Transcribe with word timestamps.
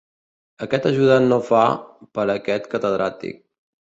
Aquest 0.65 0.87
ajudant 0.89 1.27
no 1.33 1.37
fa, 1.51 1.61
per 2.19 2.25
a 2.25 2.35
aquest 2.41 2.67
catedràtic. 2.75 3.41